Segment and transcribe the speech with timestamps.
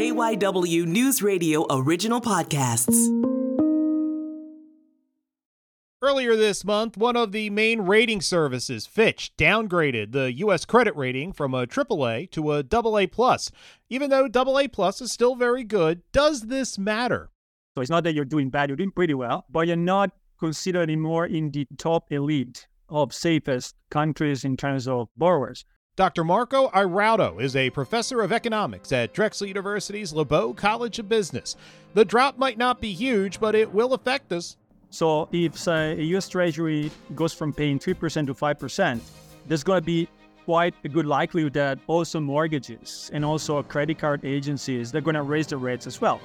[0.00, 2.96] KYW News Radio original podcasts.
[6.00, 10.64] Earlier this month, one of the main rating services, Fitch, downgraded the U.S.
[10.64, 13.50] credit rating from a AAA to a AA plus.
[13.90, 17.28] Even though AA plus is still very good, does this matter?
[17.74, 20.80] So it's not that you're doing bad, you're doing pretty well, but you're not considered
[20.80, 25.66] anymore in the top elite of safest countries in terms of borrowers.
[26.00, 26.24] Dr.
[26.24, 31.56] Marco Airaudo is a professor of economics at Drexel University's LeBow College of Business.
[31.92, 34.56] The drop might not be huge, but it will affect us.
[34.88, 39.00] So if say, a US Treasury goes from paying 3% to 5%,
[39.46, 40.08] there's going to be
[40.46, 45.22] quite a good likelihood that also mortgages and also credit card agencies, they're going to
[45.22, 46.18] raise the rates as well.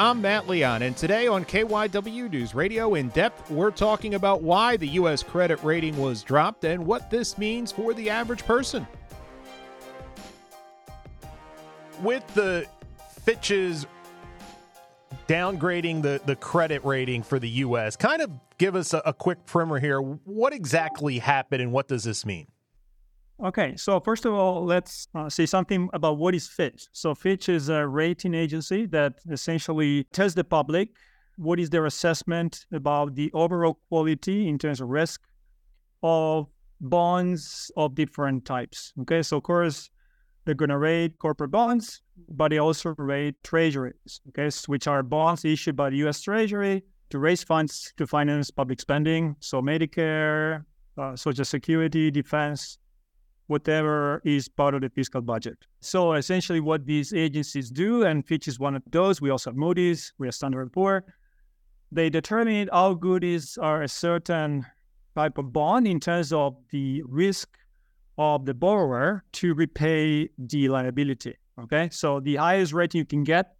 [0.00, 4.76] I'm Matt Leon, and today on KYW News Radio In Depth, we're talking about why
[4.76, 5.22] the U.S.
[5.22, 8.84] credit rating was dropped and what this means for the average person.
[12.02, 12.66] With the
[13.22, 13.86] Fitch's
[15.28, 19.46] downgrading the, the credit rating for the U.S., kind of give us a, a quick
[19.46, 20.00] primer here.
[20.00, 22.48] What exactly happened and what does this mean?
[23.42, 26.86] Okay, so first of all, let's uh, say something about what is Fitch.
[26.92, 30.90] So Fitch is a rating agency that essentially tells the public
[31.36, 35.22] what is their assessment about the overall quality in terms of risk
[36.02, 36.48] of
[36.80, 38.92] bonds of different types.
[39.02, 39.90] Okay, so of course
[40.44, 45.44] they're going to rate corporate bonds, but they also rate treasuries, okay, which are bonds
[45.44, 46.20] issued by the U.S.
[46.20, 49.36] Treasury to raise funds to finance public spending.
[49.40, 50.64] So Medicare,
[50.98, 52.78] uh, Social Security, defense,
[53.46, 55.58] whatever is part of the fiscal budget.
[55.80, 59.56] So essentially, what these agencies do, and Fitch is one of those, we also have
[59.56, 61.04] Moody's, we have Standard Poor,
[61.92, 64.66] they determine how good is are a certain
[65.14, 67.58] type of bond in terms of the risk
[68.18, 71.36] of the borrower to repay the liability.
[71.60, 73.56] Okay, so the highest rating you can get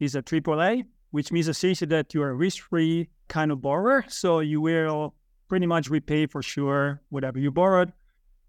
[0.00, 4.04] is a AAA, which means essentially that you're a risk-free kind of borrower.
[4.08, 5.14] So you will
[5.48, 7.92] pretty much repay for sure whatever you borrowed.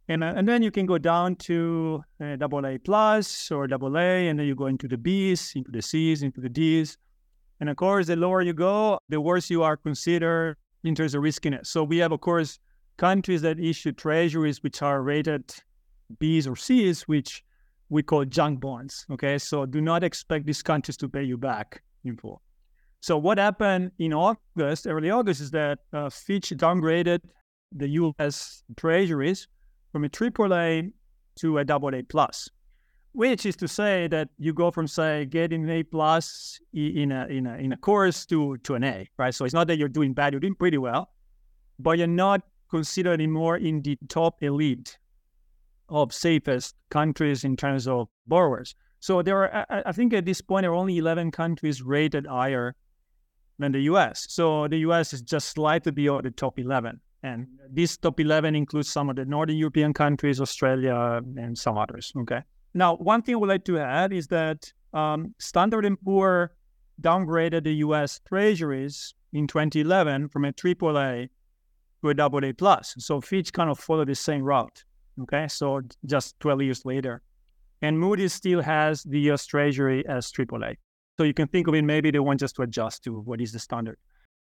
[0.08, 3.98] And, uh, and then you can go down to uh, double A plus or double
[3.98, 6.98] A, and then you go into the Bs, into the Cs, into the Ds.
[7.60, 11.24] And of course, the lower you go, the worse you are considered in terms of
[11.24, 11.70] riskiness.
[11.70, 12.60] So we have, of course,
[12.98, 15.54] countries that issue treasuries which are rated
[16.22, 17.44] Bs or Cs, which
[17.90, 19.06] we call junk bonds.
[19.12, 22.42] Okay, so do not expect these countries to pay you back in full.
[23.02, 27.20] So what happened in August, early August, is that uh, Fitch downgraded
[27.72, 28.64] the U.S.
[28.78, 29.48] treasuries
[29.92, 30.92] from a AAA
[31.38, 32.50] to a double A plus,
[33.12, 37.28] which is to say that you go from say getting an A plus in a
[37.28, 39.36] in a in a course to to an A, right?
[39.36, 41.10] So it's not that you're doing bad, you're doing pretty well,
[41.78, 42.42] but you're not
[42.76, 44.98] considered anymore in the top elite
[45.90, 48.76] of safest countries in terms of borrowers.
[49.00, 52.76] So there are, I think at this point, there are only 11 countries rated higher
[53.60, 54.26] than the US.
[54.30, 57.00] So the US is just slightly below the top 11.
[57.24, 62.12] And this top 11 includes some of the Northern European countries, Australia, and some others.
[62.18, 62.42] Okay.
[62.74, 66.52] Now, one thing I would like to add is that um, Standard & Poor
[67.02, 68.20] downgraded the U.S.
[68.28, 71.30] Treasuries in 2011 from a AAA
[72.14, 72.96] to a AA plus.
[72.98, 74.84] So Fitch kind of followed the same route.
[75.22, 77.22] Okay, so just 12 years later,
[77.82, 79.46] and Moody's still has the U.S.
[79.46, 80.76] Treasury as AAA.
[81.18, 83.54] So you can think of it maybe they want just to adjust to what is
[83.54, 83.98] the standard.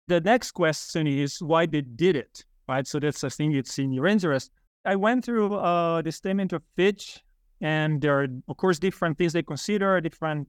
[0.07, 2.87] The next question is why they did it right?
[2.87, 4.51] So that's I think it's in your interest.
[4.85, 7.23] I went through uh, the statement of Fitch,
[7.61, 10.47] and there are of course different things they consider, different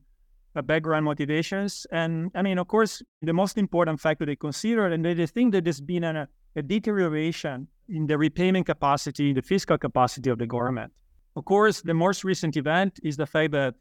[0.54, 5.04] uh, background motivations, and I mean, of course, the most important factor they consider, and
[5.04, 9.78] they, they think that there's been a, a deterioration in the repayment capacity, the fiscal
[9.78, 10.92] capacity of the government.
[11.36, 13.75] Of course, the most recent event is the fact that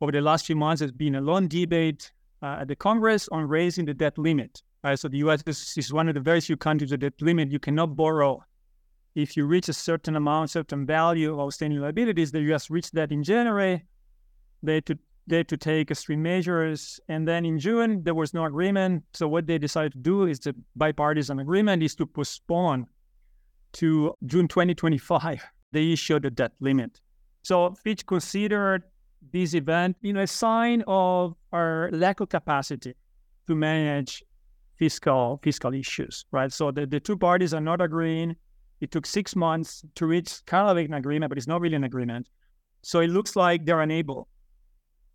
[0.00, 2.12] over the last few months, there's been a long debate
[2.42, 4.62] uh, at the Congress on raising the debt limit.
[4.82, 4.98] Right?
[4.98, 5.42] So the U.S.
[5.76, 8.44] is, one of the very few countries that limit you cannot borrow
[9.14, 12.32] if you reach a certain amount, certain value of outstanding liabilities.
[12.32, 12.68] The U.S.
[12.68, 13.84] reached that in January.
[14.62, 18.44] They to they had to take extreme measures, and then in June there was no
[18.44, 19.02] agreement.
[19.12, 22.86] So what they decided to do is the bipartisan agreement is to postpone
[23.74, 27.00] to June 2025 the issue of the debt limit.
[27.42, 28.84] So Fitch considered
[29.32, 32.94] this event, you know, a sign of our lack of capacity
[33.48, 34.22] to manage
[34.76, 36.52] fiscal fiscal issues, right?
[36.52, 38.36] So the, the two parties are not agreeing.
[38.80, 41.84] It took six months to reach kind of an agreement, but it's not really an
[41.84, 42.28] agreement.
[42.82, 44.28] So it looks like they're unable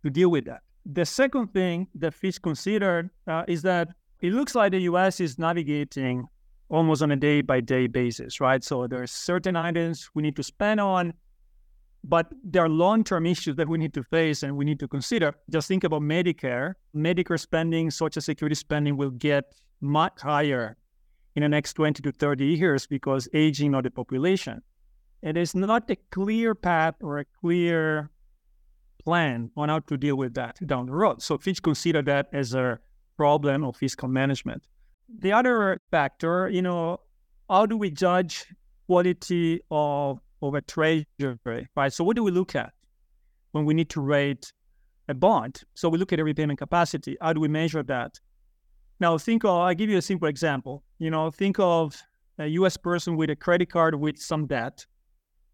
[0.02, 0.62] to deal with that.
[0.86, 3.88] The second thing that Fitch considered uh, is that
[4.20, 5.20] it looks like the U.S.
[5.20, 6.26] is navigating
[6.68, 8.64] almost on a day by day basis, right?
[8.64, 11.12] So there's certain items we need to spend on,
[12.04, 14.88] But there are long term issues that we need to face and we need to
[14.88, 15.34] consider.
[15.50, 16.74] Just think about Medicare.
[16.94, 20.76] Medicare spending, Social Security spending will get much higher
[21.36, 24.62] in the next 20 to 30 years because aging of the population.
[25.22, 28.10] It is not a clear path or a clear
[29.04, 31.22] plan on how to deal with that down the road.
[31.22, 32.78] So Fitch consider that as a
[33.16, 34.64] problem of fiscal management.
[35.18, 37.00] The other factor, you know,
[37.48, 38.46] how do we judge
[38.86, 41.92] quality of, of a treasury, right?
[41.92, 42.72] So what do we look at
[43.52, 44.52] when we need to rate
[45.08, 45.62] a bond?
[45.74, 47.16] So we look at a repayment capacity.
[47.20, 48.18] How do we measure that?
[49.00, 50.82] Now think of, I'll give you a simple example.
[50.98, 52.00] You know, think of
[52.38, 54.86] a US person with a credit card with some debt,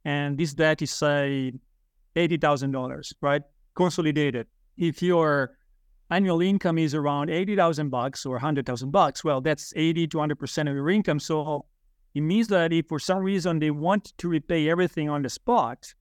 [0.05, 1.53] and this debt is say
[2.19, 3.43] $80,000, right?
[3.75, 4.47] Consolidated.
[4.77, 5.57] If your
[6.11, 10.75] annual income is around 80,000 bucks or 100,000 bucks, well, that's 80 to 100% of
[10.75, 11.21] your income.
[11.21, 11.67] So
[12.15, 15.95] it means that if for some reason they want to repay everything on the spot,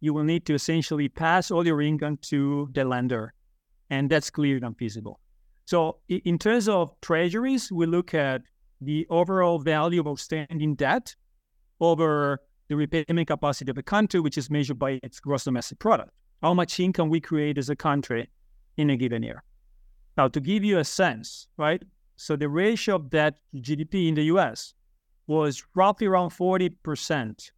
[0.00, 3.34] you will need to essentially pass all your income to the lender.
[3.90, 5.18] And that's clearly unfeasible.
[5.64, 8.42] So in terms of treasuries, we look at
[8.80, 11.14] the overall value of outstanding debt
[11.80, 16.10] over the repayment capacity of a country, which is measured by its gross domestic product.
[16.42, 18.28] How much income we create as a country
[18.78, 19.42] in a given year.
[20.16, 21.82] Now, to give you a sense, right?
[22.16, 24.74] So the ratio of debt to GDP in the US
[25.26, 27.50] was roughly around 40%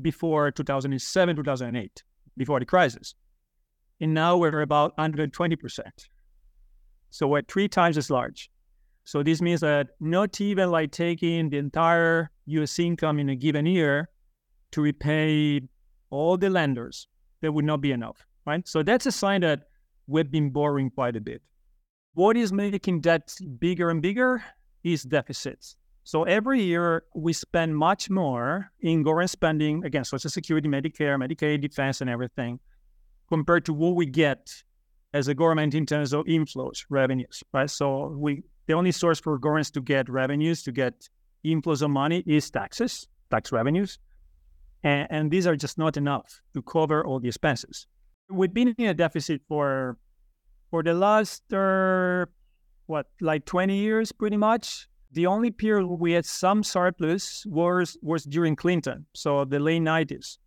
[0.00, 2.04] before 2007, 2008,
[2.36, 3.14] before the crisis.
[4.00, 5.82] And now we're about 120%.
[7.10, 8.50] So we're three times as large.
[9.04, 13.66] So this means that not even like taking the entire US income in a given
[13.66, 14.08] year
[14.72, 15.60] to repay
[16.10, 17.08] all the lenders,
[17.40, 18.66] that would not be enough, right?
[18.66, 19.64] So that's a sign that
[20.06, 21.42] we've been borrowing quite a bit.
[22.14, 24.44] What is making debt bigger and bigger
[24.82, 25.76] is deficits.
[26.04, 31.60] So every year we spend much more in government spending, again, Social Security, Medicare, Medicaid,
[31.60, 32.58] defense, and everything,
[33.28, 34.50] compared to what we get
[35.12, 37.70] as a government in terms of inflows, revenues, right?
[37.70, 41.08] So we the only source for governments to get revenues, to get
[41.44, 43.98] inflows of money is taxes, tax revenues.
[44.82, 47.86] And, and these are just not enough to cover all the expenses.
[48.30, 49.98] We've been in a deficit for
[50.70, 52.26] for the last uh,
[52.86, 54.86] what like 20 years pretty much.
[55.12, 60.38] The only period we had some surplus was was during clinton so the late 90s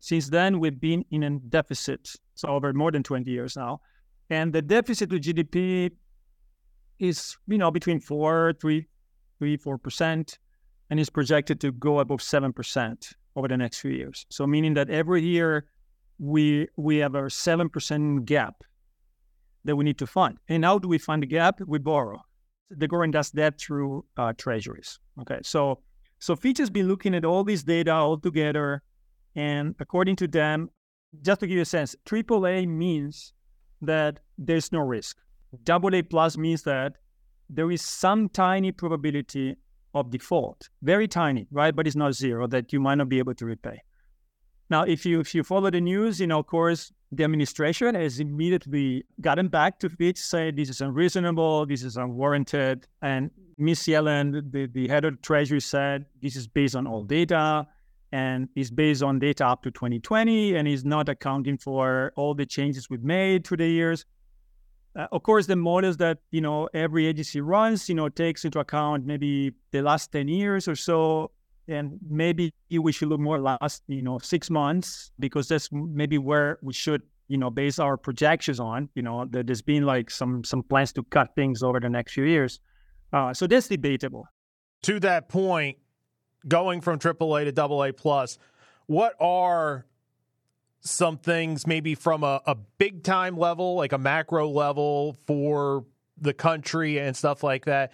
[0.00, 3.80] since then we've been in a deficit so over more than 20 years now.
[4.30, 5.90] And the deficit to gdp
[6.98, 8.86] is you know between 4 3
[9.38, 10.38] 3 4 percent
[10.90, 14.74] and is projected to go above 7 percent over the next few years so meaning
[14.74, 15.66] that every year
[16.20, 18.62] we we have a 7% gap
[19.64, 20.38] that we need to fund.
[20.48, 21.60] And how do we fund the gap?
[21.66, 22.20] We borrow.
[22.70, 24.98] The government does that through uh, treasuries.
[25.20, 25.80] Okay, so
[26.18, 28.82] so Fitch has been looking at all this data all together,
[29.34, 30.70] and according to them,
[31.22, 33.32] just to give you a sense, AAA means
[33.82, 35.16] that there's no risk.
[35.64, 36.96] Double A plus means that
[37.48, 39.56] there is some tiny probability
[39.94, 41.74] of default, very tiny, right?
[41.74, 43.82] But it's not zero that you might not be able to repay.
[44.68, 48.20] Now, if you if you follow the news, you know, of course, the administration has
[48.20, 54.52] immediately gotten back to Fitch, saying this is unreasonable, this is unwarranted, and Miss Yellen,
[54.52, 57.66] the, the head of the Treasury, said this is based on all data
[58.12, 62.46] and is based on data up to 2020 and is not accounting for all the
[62.46, 64.04] changes we've made through the years.
[64.96, 68.58] Uh, of course, the models that you know every agency runs, you know, takes into
[68.58, 71.30] account maybe the last 10 years or so
[71.70, 76.58] and maybe we should look more last you know six months because that's maybe where
[76.62, 80.62] we should you know base our projections on you know there's been like some some
[80.62, 82.60] plans to cut things over the next few years.
[83.12, 84.26] Uh, so that's debatable.
[84.82, 85.78] To that point
[86.48, 88.38] going from aaa to double a plus
[88.86, 89.86] what are
[90.80, 95.84] some things maybe from a, a big time level like a macro level for
[96.18, 97.92] the country and stuff like that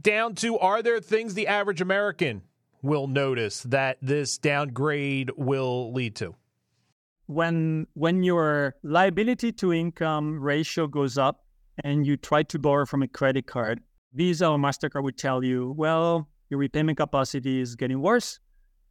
[0.00, 2.42] down to are there things the average American
[2.82, 6.36] will notice that this downgrade will lead to?
[7.26, 11.46] When when your liability to income ratio goes up
[11.82, 13.80] and you try to borrow from a credit card,
[14.12, 18.38] Visa or MasterCard would tell you, well, your repayment capacity is getting worse.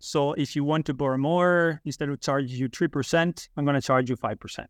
[0.06, 3.82] So if you want to borrow more, instead of charging you 3%, I'm going to
[3.82, 4.66] charge you 5%.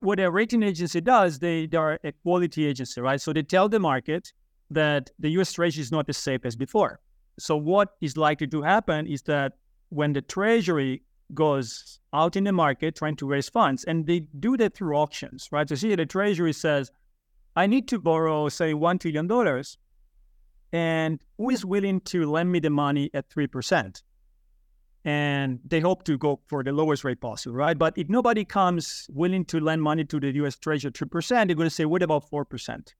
[0.00, 3.20] What a rating agency does, they, they are a quality agency, right?
[3.20, 4.32] So they tell the market,
[4.70, 7.00] that the US Treasury is not as safe as before.
[7.38, 9.52] So, what is likely to happen is that
[9.88, 11.02] when the Treasury
[11.34, 15.48] goes out in the market trying to raise funds, and they do that through auctions,
[15.50, 15.68] right?
[15.68, 16.90] So, see, the Treasury says,
[17.56, 19.64] I need to borrow, say, $1 trillion,
[20.72, 24.02] and who is willing to lend me the money at 3%?
[25.04, 27.78] And they hope to go for the lowest rate possible, right?
[27.78, 31.68] But if nobody comes willing to lend money to the US Treasury 3%, they're going
[31.68, 32.92] to say, what about 4%?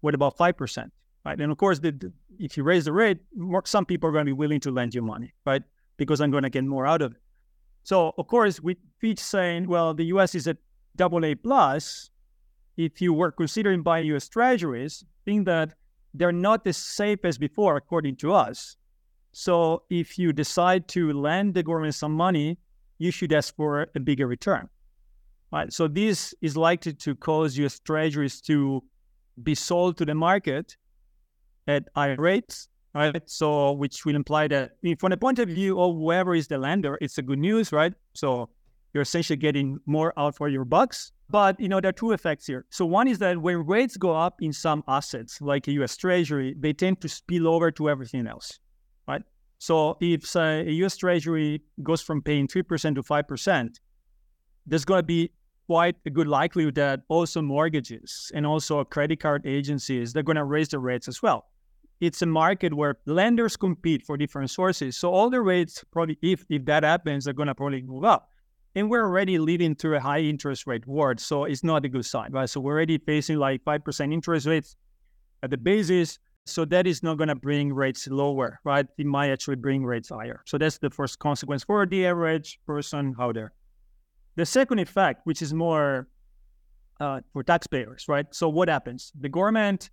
[0.00, 0.90] What about 5%?
[1.24, 1.40] Right.
[1.40, 4.26] And of course, the, the, if you raise the rate, more, some people are going
[4.26, 5.62] to be willing to lend you money, right?
[5.96, 7.18] Because I'm going to get more out of it.
[7.84, 10.56] So, of course, with Fitch saying, well, the US is at
[10.96, 12.10] double A plus,
[12.76, 15.74] if you were considering buying US Treasuries, think that
[16.14, 18.76] they're not as safe as before, according to us.
[19.32, 22.58] So if you decide to lend the government some money,
[22.98, 24.68] you should ask for a bigger return.
[25.52, 25.72] Right.
[25.72, 28.82] So this is likely to cause US treasuries to
[29.42, 30.76] be sold to the market
[31.66, 32.68] at higher rates.
[32.94, 33.22] Right.
[33.28, 36.98] So which will imply that from the point of view of whoever is the lender,
[37.00, 37.94] it's a good news, right?
[38.14, 38.50] So
[38.92, 41.12] you're essentially getting more out for your bucks.
[41.30, 42.66] But you know, there are two effects here.
[42.68, 46.54] So one is that when rates go up in some assets, like a US Treasury,
[46.58, 48.58] they tend to spill over to everything else.
[49.62, 53.78] So if say a US Treasury goes from paying three percent to five percent,
[54.66, 55.30] there's gonna be
[55.68, 60.70] quite a good likelihood that also mortgages and also credit card agencies, they're gonna raise
[60.70, 61.44] the rates as well.
[62.00, 64.96] It's a market where lenders compete for different sources.
[64.96, 68.30] So all the rates probably if if that happens, they're gonna probably move up
[68.74, 71.20] and we're already leading to a high interest rate world.
[71.20, 72.50] So it's not a good sign, right?
[72.50, 74.74] So we're already facing like 5% interest rates
[75.44, 76.18] at the basis.
[76.44, 78.86] So that is not going to bring rates lower, right?
[78.98, 80.42] It might actually bring rates higher.
[80.44, 83.52] So that's the first consequence for the average person out there.
[84.34, 86.08] The second effect, which is more
[87.00, 88.26] uh, for taxpayers, right?
[88.32, 89.12] So what happens?
[89.20, 89.90] The government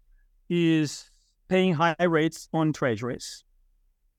[0.49, 1.09] is
[1.49, 3.43] paying high rates on treasuries.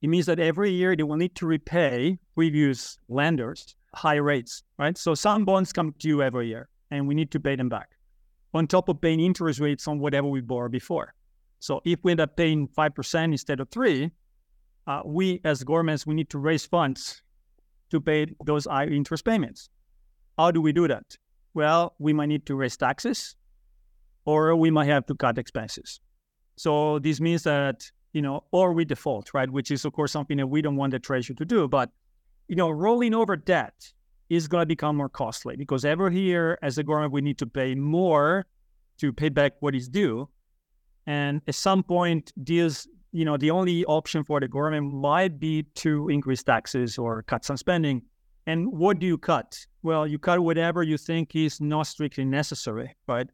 [0.02, 4.96] It means that every year they will need to repay previous lenders high rates, right?
[4.96, 7.90] So some bonds come due every year and we need to pay them back
[8.54, 11.14] on top of paying interest rates on whatever we borrowed before.
[11.60, 14.10] So if we end up paying 5% instead of 3
[14.86, 17.22] uh, we as governments, we need to raise funds
[17.90, 19.68] to pay those high interest payments.
[20.38, 21.16] How do we do that?
[21.54, 23.36] Well, we might need to raise taxes
[24.24, 26.00] or we might have to cut expenses.
[26.56, 29.50] So this means that, you know, or we default, right?
[29.50, 31.68] Which is, of course, something that we don't want the treasury to do.
[31.68, 31.90] But
[32.50, 33.92] you know, rolling over debt
[34.28, 37.46] is going to become more costly because every year, as a government, we need to
[37.46, 38.44] pay more
[38.98, 40.28] to pay back what is due.
[41.10, 45.64] And at some point, this, you know, the only option for the government might be
[45.82, 48.02] to increase taxes or cut some spending.
[48.46, 49.58] And what do you cut?
[49.82, 53.28] Well, you cut whatever you think is not strictly necessary, right?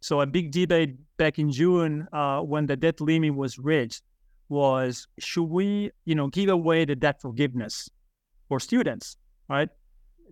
[0.00, 4.02] So a big debate back in June uh, when the debt limit was reached
[4.50, 7.88] was should we, you know, give away the debt forgiveness
[8.46, 9.16] for students,
[9.48, 9.70] right?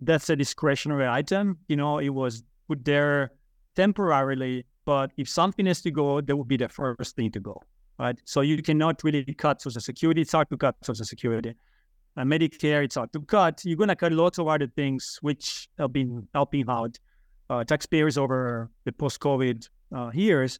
[0.01, 1.57] That's a discretionary item.
[1.67, 3.31] You know, it was put there
[3.75, 7.61] temporarily, but if something has to go, that would be the first thing to go,
[7.99, 8.19] right?
[8.25, 10.21] So you cannot really cut Social Security.
[10.21, 11.55] It's hard to cut Social Security.
[12.15, 13.61] Uh, Medicare, it's hard to cut.
[13.65, 16.97] You're going to cut lots of other things which have been helping out
[17.49, 20.59] uh, taxpayers over the post-COVID uh, years,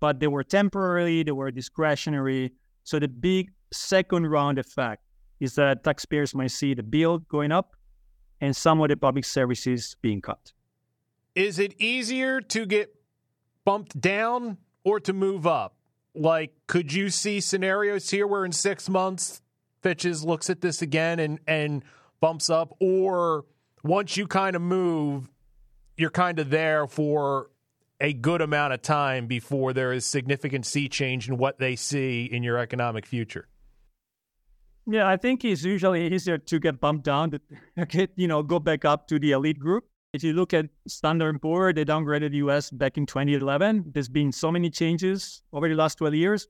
[0.00, 2.52] but they were temporary, they were discretionary.
[2.84, 5.02] So the big second round effect
[5.40, 7.76] is that taxpayers might see the bill going up
[8.40, 10.52] and some of the public services being cut.
[11.34, 12.97] Is it easier to get
[13.68, 15.76] bumped down or to move up?
[16.14, 19.42] Like, could you see scenarios here where in six months
[19.82, 21.84] Fitch's looks at this again and, and
[22.18, 23.44] bumps up, or
[23.84, 25.28] once you kind of move,
[25.98, 27.50] you're kind of there for
[28.00, 32.24] a good amount of time before there is significant sea change in what they see
[32.24, 33.48] in your economic future?
[34.86, 37.40] Yeah, I think it's usually easier to get bumped down to
[37.86, 39.84] get, you know, go back up to the elite group.
[40.14, 43.90] If you look at Standard & Poor, they downgraded the US back in 2011.
[43.92, 46.48] There's been so many changes over the last 12 years.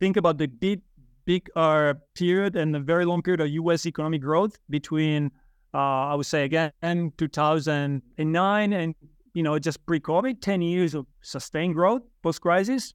[0.00, 0.80] Think about the big,
[1.24, 5.30] big uh, period and a very long period of US economic growth between,
[5.72, 5.78] uh,
[6.10, 6.72] I would say again,
[7.16, 8.94] 2009 and,
[9.34, 12.92] you know, just pre-COVID, 10 years of sustained growth post-crisis.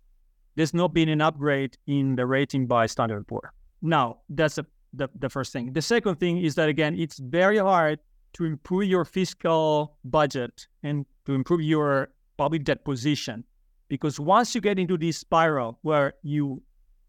[0.56, 3.54] There's not been an upgrade in the rating by Standard & Poor.
[3.82, 5.72] Now, that's a, the, the first thing.
[5.72, 8.00] The second thing is that, again, it's very hard
[8.34, 13.44] to improve your fiscal budget and to improve your public debt position.
[13.88, 16.62] Because once you get into this spiral where you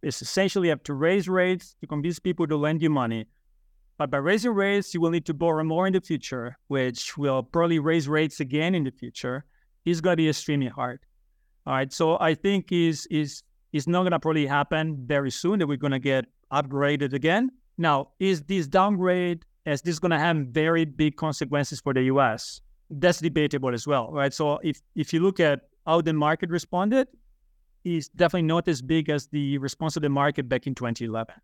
[0.02, 3.26] essentially have to raise rates to convince people to lend you money,
[3.96, 7.42] but by raising rates, you will need to borrow more in the future, which will
[7.42, 9.44] probably raise rates again in the future.
[9.84, 11.00] It's going to be extremely hard.
[11.66, 11.92] All right.
[11.92, 15.76] So I think is is is not going to probably happen very soon that we're
[15.76, 17.50] going to get upgraded again.
[17.78, 22.02] Now, is this downgrade, is this is going to have very big consequences for the
[22.04, 22.60] US?
[22.90, 24.32] That's debatable as well, right?
[24.32, 27.08] So if, if you look at how the market responded,
[27.84, 31.34] is definitely not as big as the response of the market back in 2011.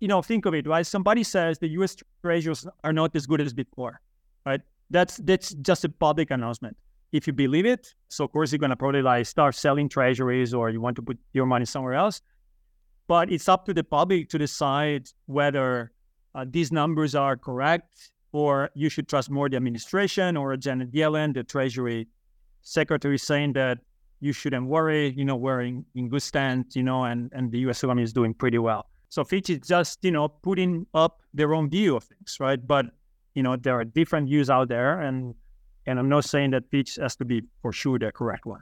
[0.00, 0.86] you know, think of it, right?
[0.86, 1.96] Somebody says the U.S.
[2.22, 4.00] treasuries are not as good as before,
[4.46, 4.60] right?
[4.90, 6.76] That's that's just a public announcement.
[7.12, 10.70] If you believe it, so of course you're gonna probably like start selling treasuries or
[10.70, 12.20] you want to put your money somewhere else.
[13.08, 15.92] But it's up to the public to decide whether
[16.38, 21.34] uh, these numbers are correct or you should trust more the administration or Janet Yellen,
[21.34, 22.06] the Treasury
[22.62, 23.78] Secretary, saying that
[24.20, 25.14] you shouldn't worry.
[25.16, 26.66] You know, we're in, in good stand.
[26.74, 27.82] You know, and and the U.S.
[27.82, 28.86] economy is doing pretty well.
[29.08, 32.64] So Fitch is just, you know, putting up their own view of things, right?
[32.64, 32.86] But,
[33.34, 35.00] you know, there are different views out there.
[35.00, 35.34] And,
[35.86, 38.60] and I'm not saying that Fitch has to be for sure the correct one.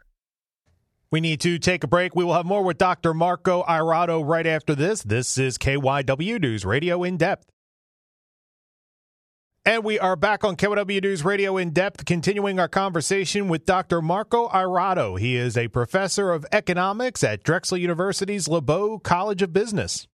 [1.11, 2.15] We need to take a break.
[2.15, 3.15] We will have more with Dr.
[3.15, 5.03] Marco Airaudo right after this.
[5.03, 7.51] This is KYW News Radio in depth.
[9.67, 14.01] And we are back on KYW News Radio in depth, continuing our conversation with Dr.
[14.01, 15.19] Marco Airaudo.
[15.19, 20.07] He is a professor of economics at Drexel University's LeBow College of Business.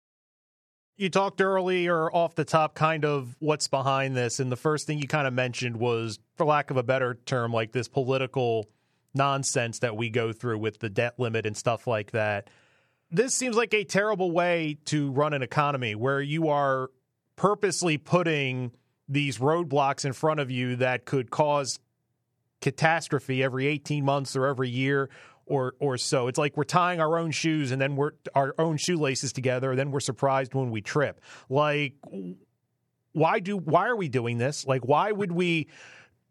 [0.97, 4.41] You talked earlier off the top kind of what's behind this.
[4.41, 7.53] And the first thing you kind of mentioned was, for lack of a better term,
[7.53, 8.71] like this political
[9.13, 12.49] nonsense that we go through with the debt limit and stuff like that.
[13.11, 16.89] This seems like a terrible way to run an economy where you are
[17.37, 18.73] purposely putting
[19.13, 21.79] these roadblocks in front of you that could cause
[22.61, 25.11] catastrophe every 18 months or every year
[25.47, 26.29] or or so.
[26.29, 29.79] It's like we're tying our own shoes and then we're our own shoelaces together, and
[29.79, 31.21] then we're surprised when we trip.
[31.49, 31.95] Like
[33.13, 34.67] why do why are we doing this?
[34.67, 35.69] Like why would we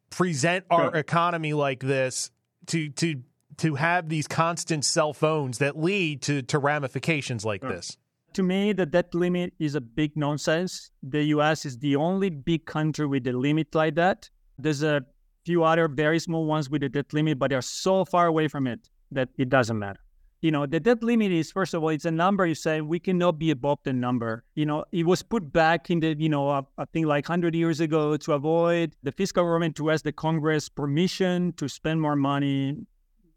[0.09, 2.31] present our economy like this
[2.67, 3.21] to to
[3.57, 7.97] to have these constant cell phones that lead to to ramifications like this?
[8.33, 10.91] To me, the debt limit is a big nonsense.
[11.03, 14.29] The US is the only big country with a limit like that.
[14.57, 15.01] There's a
[15.45, 18.67] few other very small ones with a debt limit, but they're so far away from
[18.67, 19.99] it that it doesn't matter.
[20.41, 22.99] You know, the debt limit is, first of all, it's a number you say we
[22.99, 24.45] cannot be above the number.
[24.55, 27.53] You know, it was put back in the, you know, uh, I think like 100
[27.53, 32.15] years ago to avoid the fiscal government to ask the Congress permission to spend more
[32.15, 32.77] money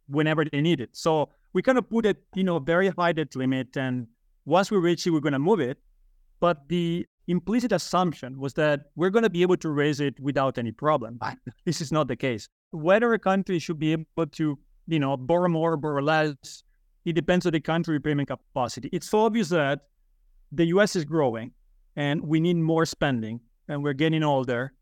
[0.07, 0.91] whenever they need it.
[0.93, 3.77] So we kind of put it, you know, very high debt limit.
[3.77, 4.07] And
[4.45, 5.79] once we reach it, we're going to move it.
[6.41, 10.59] But the implicit assumption was that we're going to be able to raise it without
[10.59, 11.17] any problem.
[11.19, 12.49] But this is not the case.
[12.71, 16.63] Whether a country should be able to you know, borrow more, borrow less.
[17.05, 18.89] It depends on the country repayment capacity.
[18.93, 19.81] It's obvious that
[20.53, 21.53] the US is growing
[21.97, 24.73] and we need more spending and we're getting older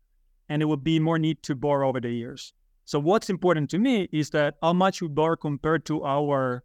[0.49, 2.53] and it will be more need to borrow over the years.
[2.85, 6.63] So what's important to me is that how much we borrow compared to our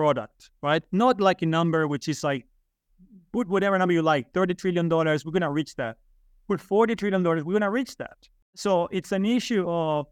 [0.00, 0.82] product, right?
[0.92, 2.44] Not like a number which is like
[3.32, 5.96] put whatever number you like, $30 trillion, we're gonna reach that.
[6.48, 8.18] Put $40 trillion, we're gonna reach that.
[8.54, 10.06] So it's an issue of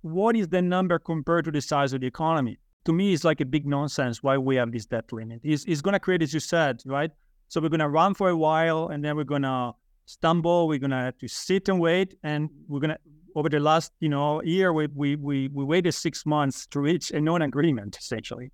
[0.00, 2.58] what is the number compared to the size of the economy?
[2.86, 5.40] To me, it's like a big nonsense why we have this debt limit.
[5.42, 7.10] It's, it's to create, as you said, right?
[7.48, 9.72] So we're to run for a while and then we're to
[10.06, 10.68] stumble.
[10.68, 12.16] We're to have to sit and wait.
[12.22, 12.98] And we're to,
[13.36, 17.10] over the last, you know, year, we, we, we, we waited six months to reach
[17.10, 18.50] a non-agreement, essentially.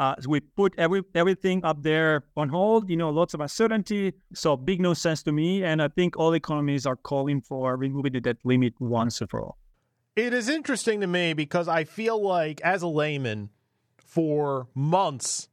[0.00, 4.14] Uh, so we put every everything up there on hold, you know, lots of uncertainty.
[4.32, 5.62] So big no sense to me.
[5.62, 9.42] And I think all economies are calling for removing the debt limit once and for
[9.42, 9.58] all.
[10.16, 13.50] It is interesting to me because I feel like, as a layman,
[13.98, 15.50] for months,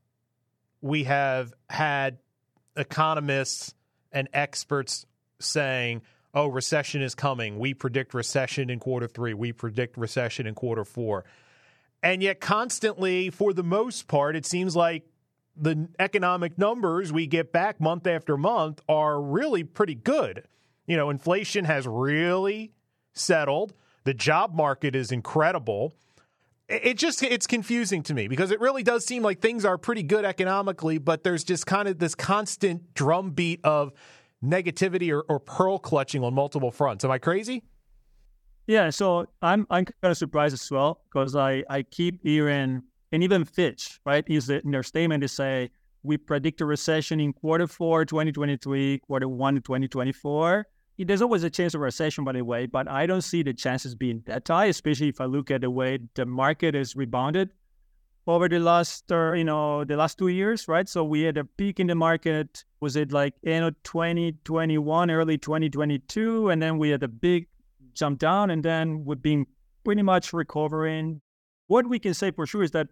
[0.79, 2.19] we have had
[2.77, 3.73] economists
[4.13, 5.05] and experts
[5.41, 7.59] saying, oh, recession is coming.
[7.59, 9.33] We predict recession in quarter three.
[9.33, 11.25] We predict recession in quarter four.
[12.03, 15.03] And yet, constantly, for the most part, it seems like
[15.55, 20.43] the economic numbers we get back month after month are really pretty good.
[20.85, 22.71] You know, inflation has really
[23.13, 23.73] settled.
[24.03, 25.95] The job market is incredible.
[26.69, 30.03] It just it's confusing to me because it really does seem like things are pretty
[30.03, 33.93] good economically, but there's just kind of this constant drumbeat of
[34.43, 37.03] negativity or, or pearl clutching on multiple fronts.
[37.03, 37.63] Am I crazy?
[38.67, 43.23] Yeah, so I'm I'm kind of surprised as well because I I keep hearing and
[43.23, 45.71] even Fitch right is in their statement to say
[46.03, 50.65] we predict a recession in quarter four 2023, quarter one 2024
[51.05, 53.93] there's always a chance of recession, by the way, but I don't see the chances
[53.93, 57.51] being that high, especially if I look at the way the market has rebounded
[58.25, 60.89] over the last, uh, you know, the last two years, right?
[60.89, 62.65] So we had a peak in the market.
[62.79, 67.47] Was it like you know 2021, early 2022, and then we had a big
[67.97, 69.45] jump down, and then we've been
[69.83, 71.21] pretty much recovering.
[71.67, 72.87] What we can say for sure is that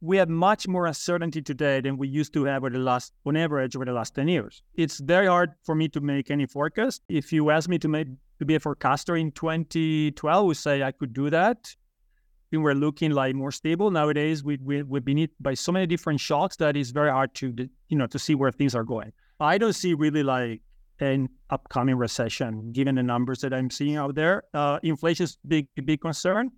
[0.00, 3.36] we have much more uncertainty today than we used to have over the last, on
[3.36, 4.62] average, over the last 10 years.
[4.74, 7.02] It's very hard for me to make any forecast.
[7.08, 8.08] If you ask me to make
[8.38, 11.74] to be a forecaster in 2012, we say I could do that.
[12.50, 13.90] We were looking like more stable.
[13.90, 17.34] Nowadays, we, we, we've been hit by so many different shocks that it's very hard
[17.34, 17.54] to,
[17.88, 19.12] you know, to see where things are going.
[19.38, 20.62] I don't see really like
[21.00, 24.44] an upcoming recession, given the numbers that I'm seeing out there.
[24.54, 26.50] Uh, inflation is big, big concern.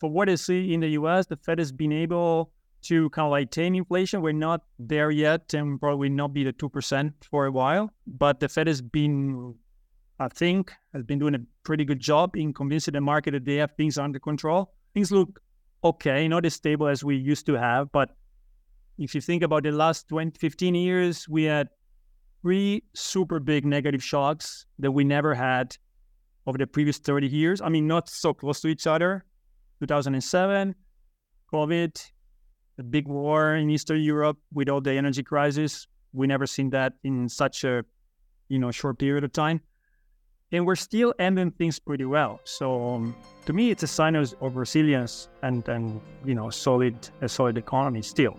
[0.00, 3.32] For what I see in the U.S., the Fed has been able to kind of
[3.32, 4.22] like tame inflation.
[4.22, 7.90] We're not there yet, and probably not be the two percent for a while.
[8.06, 9.54] But the Fed has been,
[10.20, 13.56] I think, has been doing a pretty good job in convincing the market that they
[13.56, 14.72] have things under control.
[14.94, 15.40] Things look
[15.82, 18.10] okay, not as stable as we used to have, but
[18.98, 21.68] if you think about the last 20, 15 years, we had
[22.42, 25.76] three super big negative shocks that we never had
[26.46, 27.60] over the previous 30 years.
[27.60, 29.24] I mean, not so close to each other.
[29.80, 30.74] 2007,
[31.52, 32.10] COVID,
[32.76, 35.86] the big war in Eastern Europe with all the energy crisis.
[36.12, 37.84] We never seen that in such a,
[38.48, 39.60] you know, short period of time.
[40.50, 42.40] And we're still ending things pretty well.
[42.44, 46.96] So um, to me, it's a sign of, of resilience and, and, you know, solid,
[47.20, 48.38] a solid economy still.